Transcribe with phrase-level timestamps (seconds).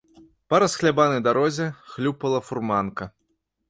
[0.53, 3.13] Па расхлябанай дарозе хлюпала фурманка.